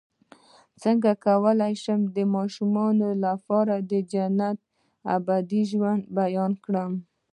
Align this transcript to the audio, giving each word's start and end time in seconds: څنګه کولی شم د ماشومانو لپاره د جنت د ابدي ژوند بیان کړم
څنګه 0.83 1.11
کولی 1.25 1.73
شم 1.83 1.99
د 2.15 2.17
ماشومانو 2.35 3.07
لپاره 3.25 3.75
د 3.91 3.93
جنت 4.11 4.57
د 4.63 4.67
ابدي 5.17 5.61
ژوند 5.71 6.01
بیان 6.19 6.51
کړم 6.65 6.91